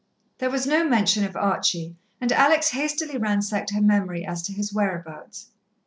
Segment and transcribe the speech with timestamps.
[0.39, 4.73] There was no mention of Archie, and Alex hastily ransacked her memory as to his
[4.73, 5.49] whereabouts.